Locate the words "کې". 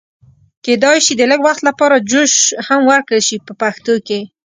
4.07-4.19